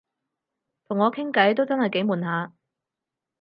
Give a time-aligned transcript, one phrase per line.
[0.87, 2.53] 同我傾偈都真係幾悶下